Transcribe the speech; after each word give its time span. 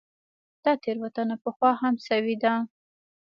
دا 0.63 0.71
تېروتنه 0.83 1.35
پخوا 1.43 1.71
هم 1.81 1.95
شوې 2.07 2.35
ده. 2.43 2.53